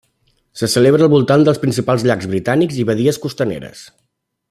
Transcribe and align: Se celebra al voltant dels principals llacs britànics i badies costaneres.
Se 0.61 0.69
celebra 0.75 1.05
al 1.07 1.11
voltant 1.15 1.45
dels 1.47 1.61
principals 1.65 2.07
llacs 2.09 2.31
britànics 2.35 2.83
i 2.85 2.87
badies 2.93 3.25
costaneres. 3.27 3.89